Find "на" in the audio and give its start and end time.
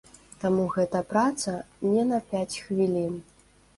2.13-2.19